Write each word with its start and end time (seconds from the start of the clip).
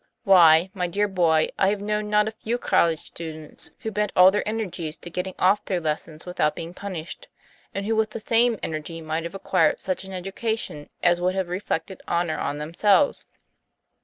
Why, 0.23 0.71
my 0.73 0.87
dear 0.87 1.07
boy, 1.07 1.49
I 1.59 1.67
have 1.67 1.79
known 1.79 2.09
not 2.09 2.27
a 2.27 2.31
few 2.31 2.57
college 2.57 2.97
students 3.01 3.69
who 3.81 3.91
bent 3.91 4.11
all 4.15 4.31
their 4.31 4.41
energies 4.49 4.97
to 4.97 5.11
getting 5.11 5.35
off 5.37 5.63
their 5.65 5.79
lessons 5.79 6.25
without 6.25 6.55
being 6.55 6.73
punished, 6.73 7.27
and 7.71 7.85
who 7.85 7.95
with 7.95 8.09
the 8.09 8.19
same 8.19 8.57
energy 8.63 8.99
might 8.99 9.25
have 9.25 9.35
acquired 9.35 9.79
such 9.79 10.03
an 10.03 10.11
educa 10.11 10.57
tion 10.57 10.89
as 11.03 11.21
would 11.21 11.35
have 11.35 11.49
reflected 11.49 12.01
honor 12.07 12.39
on 12.39 12.57
themselves. 12.57 13.27